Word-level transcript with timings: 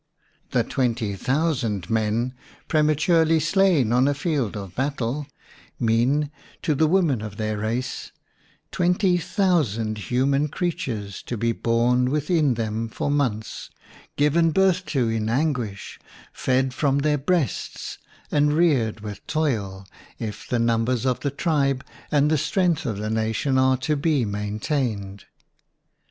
WOMAN 0.01 0.45
AND 0.45 0.55
WAR 0.55 0.63
The 0.63 0.69
twenty 0.73 1.15
thousand 1.15 1.89
men 1.91 2.33
prema 2.67 2.95
turely 2.95 3.39
slain 3.39 3.93
on 3.93 4.07
a 4.07 4.15
field 4.15 4.57
of 4.57 4.73
battle, 4.73 5.27
mean, 5.79 6.31
to 6.63 6.73
the 6.73 6.87
women 6.87 7.21
of 7.21 7.37
their 7.37 7.59
race, 7.59 8.11
twenty 8.71 9.17
thou 9.17 9.61
sand 9.61 9.99
human 10.09 10.47
creatures 10.47 11.21
to 11.21 11.37
be 11.37 11.51
borne 11.51 12.09
with 12.09 12.31
in 12.31 12.55
them 12.55 12.89
for 12.89 13.11
months, 13.11 13.69
given 14.15 14.49
birth 14.49 14.87
to 14.87 15.07
in 15.07 15.29
anguish, 15.29 15.99
fed 16.33 16.73
from 16.73 16.97
their 16.97 17.19
breasts 17.19 17.99
and 18.31 18.53
reared 18.53 19.01
with 19.01 19.27
toil, 19.27 19.85
if 20.17 20.47
the 20.47 20.57
numbers 20.57 21.05
of 21.05 21.19
the 21.19 21.29
tribe 21.29 21.85
and 22.11 22.31
the 22.31 22.39
strength 22.39 22.87
of 22.87 22.97
the 22.97 23.11
nation 23.11 23.55
are 23.59 23.77
to 23.77 23.95
be 23.95 24.25
maintained. 24.25 25.25